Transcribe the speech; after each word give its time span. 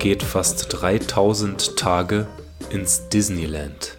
geht 0.00 0.22
fast 0.22 0.80
3000 0.80 1.76
Tage 1.76 2.26
ins 2.70 3.10
Disneyland. 3.10 3.98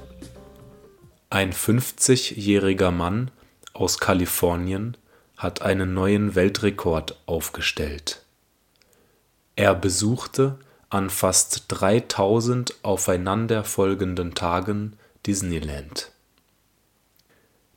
Ein 1.30 1.54
50-jähriger 1.54 2.90
Mann 2.90 3.30
aus 3.74 4.00
Kalifornien 4.00 4.98
hat 5.38 5.62
einen 5.62 5.94
neuen 5.94 6.34
Weltrekord 6.34 7.22
aufgestellt. 7.28 8.24
Er 9.56 9.76
besuchte 9.76 10.58
an 10.90 11.12
fast 11.12 11.66
3000 11.68 12.84
aufeinanderfolgenden 12.84 14.34
Tagen 14.34 14.98
Disneyland. 15.28 16.12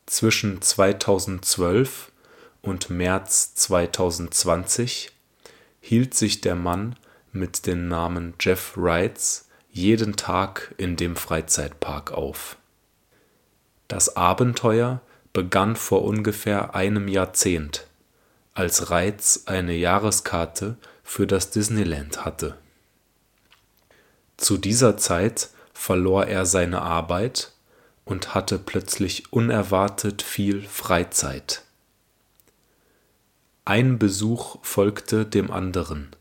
Zwischen 0.06 0.62
2012 0.62 2.10
und 2.62 2.88
März 2.88 3.54
2020 3.56 5.10
hielt 5.82 6.14
sich 6.14 6.40
der 6.40 6.54
Mann 6.54 6.96
mit 7.34 7.66
dem 7.66 7.88
Namen 7.88 8.34
Jeff 8.40 8.76
Wrights 8.76 9.48
jeden 9.70 10.16
Tag 10.16 10.74
in 10.78 10.96
dem 10.96 11.16
Freizeitpark 11.16 12.12
auf. 12.12 12.56
Das 13.88 14.16
Abenteuer 14.16 15.00
begann 15.32 15.76
vor 15.76 16.04
ungefähr 16.04 16.74
einem 16.74 17.08
Jahrzehnt, 17.08 17.86
als 18.54 18.90
Reitz 18.90 19.42
eine 19.46 19.74
Jahreskarte 19.74 20.76
für 21.02 21.26
das 21.26 21.50
Disneyland 21.50 22.24
hatte. 22.24 22.56
Zu 24.36 24.56
dieser 24.56 24.96
Zeit 24.96 25.50
verlor 25.72 26.26
er 26.26 26.46
seine 26.46 26.82
Arbeit 26.82 27.52
und 28.04 28.34
hatte 28.34 28.58
plötzlich 28.58 29.32
unerwartet 29.32 30.22
viel 30.22 30.62
Freizeit. 30.62 31.62
Ein 33.64 33.98
Besuch 33.98 34.58
folgte 34.62 35.26
dem 35.26 35.50
anderen, 35.50 36.14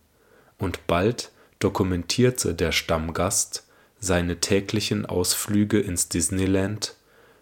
und 0.64 0.88
bald 0.88 1.32
dokumentierte 1.60 2.56
der 2.56 2.72
Stammgast 2.72 3.68
seine 4.00 4.40
täglichen 4.40 5.06
Ausflüge 5.06 5.80
ins 5.80 6.10
Disneyland 6.10 6.96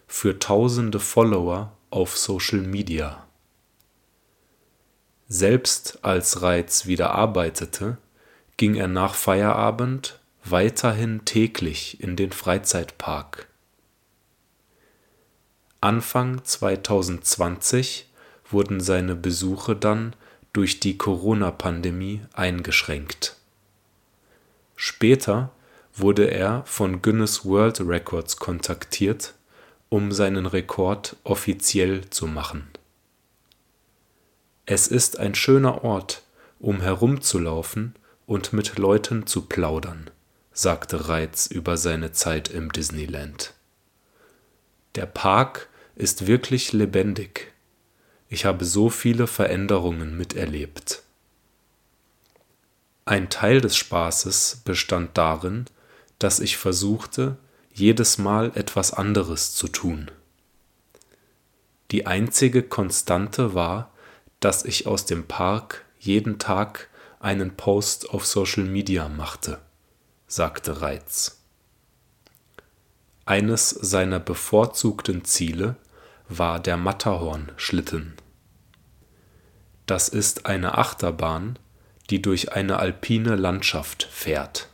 für 0.07 0.39
tausende 0.39 0.99
Follower 0.99 1.71
auf 1.89 2.17
Social 2.17 2.61
Media. 2.61 3.25
Selbst 5.27 5.99
als 6.03 6.41
Reitz 6.41 6.85
wieder 6.85 7.11
arbeitete, 7.11 7.97
ging 8.57 8.75
er 8.75 8.87
nach 8.87 9.15
Feierabend 9.15 10.19
weiterhin 10.43 11.23
täglich 11.23 12.01
in 12.01 12.15
den 12.15 12.31
Freizeitpark. 12.31 13.47
Anfang 15.79 16.43
2020 16.43 18.11
wurden 18.49 18.81
seine 18.81 19.15
Besuche 19.15 19.75
dann 19.75 20.15
durch 20.53 20.79
die 20.79 20.97
Corona-Pandemie 20.97 22.21
eingeschränkt. 22.33 23.37
Später 24.75 25.51
wurde 25.93 26.25
er 26.25 26.63
von 26.65 27.01
Guinness 27.01 27.45
World 27.45 27.81
Records 27.81 28.37
kontaktiert, 28.37 29.33
um 29.89 30.11
seinen 30.11 30.45
Rekord 30.45 31.15
offiziell 31.23 32.09
zu 32.09 32.27
machen. 32.27 32.67
Es 34.65 34.87
ist 34.87 35.19
ein 35.19 35.35
schöner 35.35 35.83
Ort, 35.83 36.23
um 36.59 36.81
herumzulaufen 36.81 37.95
und 38.25 38.53
mit 38.53 38.77
Leuten 38.77 39.27
zu 39.27 39.41
plaudern, 39.43 40.09
sagte 40.53 41.09
Reitz 41.09 41.47
über 41.47 41.75
seine 41.75 42.11
Zeit 42.11 42.47
im 42.49 42.71
Disneyland. 42.71 43.53
Der 44.95 45.05
Park 45.05 45.67
ist 45.95 46.27
wirklich 46.27 46.71
lebendig. 46.71 47.50
Ich 48.33 48.45
habe 48.45 48.63
so 48.63 48.89
viele 48.89 49.27
Veränderungen 49.27 50.15
miterlebt. 50.15 51.03
Ein 53.03 53.29
Teil 53.29 53.59
des 53.59 53.75
Spaßes 53.75 54.61
bestand 54.63 55.17
darin, 55.17 55.65
dass 56.17 56.39
ich 56.39 56.55
versuchte, 56.55 57.35
jedes 57.73 58.17
Mal 58.19 58.53
etwas 58.55 58.93
anderes 58.93 59.53
zu 59.53 59.67
tun. 59.67 60.09
Die 61.91 62.07
einzige 62.07 62.63
Konstante 62.63 63.53
war, 63.53 63.91
dass 64.39 64.63
ich 64.63 64.87
aus 64.87 65.05
dem 65.05 65.27
Park 65.27 65.83
jeden 65.99 66.39
Tag 66.39 66.87
einen 67.19 67.57
Post 67.57 68.11
auf 68.11 68.25
Social 68.25 68.63
Media 68.63 69.09
machte, 69.09 69.59
sagte 70.27 70.79
Reitz. 70.79 71.41
Eines 73.25 73.71
seiner 73.71 74.21
bevorzugten 74.21 75.25
Ziele 75.25 75.75
war 76.29 76.61
der 76.61 76.77
Matterhorn-Schlitten. 76.77 78.20
Das 79.85 80.09
ist 80.09 80.45
eine 80.45 80.77
Achterbahn, 80.77 81.59
die 82.09 82.21
durch 82.21 82.51
eine 82.53 82.77
alpine 82.79 83.35
Landschaft 83.35 84.03
fährt. 84.03 84.69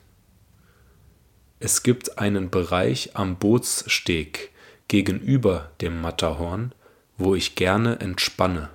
Es 1.60 1.84
gibt 1.84 2.20
einen 2.20 2.50
Bereich 2.50 3.12
am 3.16 3.38
Bootssteg 3.38 4.52
gegenüber 4.88 5.72
dem 5.82 6.02
Matterhorn, 6.02 6.74
wo 7.18 7.36
ich 7.36 7.56
gerne 7.56 8.00
entspanne. 8.00 8.70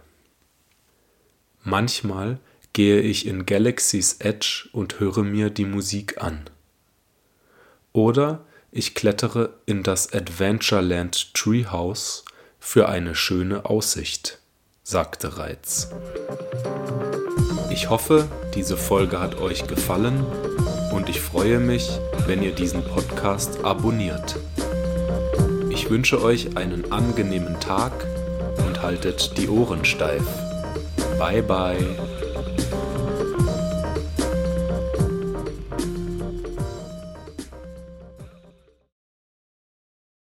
Manchmal 1.62 2.38
gehe 2.72 3.00
ich 3.00 3.26
in 3.26 3.46
Galaxy's 3.46 4.14
Edge 4.18 4.68
und 4.72 4.98
höre 4.98 5.22
mir 5.22 5.50
die 5.50 5.64
Musik 5.64 6.22
an. 6.22 6.50
Oder 7.92 8.44
ich 8.72 8.94
klettere 8.94 9.54
in 9.66 9.82
das 9.82 10.12
Adventureland 10.12 11.34
Treehouse 11.34 12.24
für 12.58 12.88
eine 12.88 13.14
schöne 13.14 13.66
Aussicht, 13.66 14.40
sagte 14.92 15.38
Reitz. 15.38 15.88
Ich 17.70 17.88
hoffe, 17.88 18.28
diese 18.54 18.76
Folge 18.76 19.20
hat 19.20 19.40
euch 19.40 19.66
gefallen 19.66 20.22
und 20.92 21.08
ich 21.08 21.18
freue 21.18 21.60
mich, 21.60 21.98
wenn 22.26 22.42
ihr 22.42 22.52
diesen 22.52 22.84
Podcast 22.84 23.64
abonniert. 23.64 24.38
Ich 25.70 25.88
wünsche 25.88 26.22
euch 26.22 26.58
einen 26.58 26.92
angenehmen 26.92 27.58
Tag 27.58 27.92
und 28.66 28.82
haltet 28.82 29.38
die 29.38 29.48
Ohren 29.48 29.86
steif. 29.86 30.24
Bye 31.18 31.42
bye. 31.42 32.21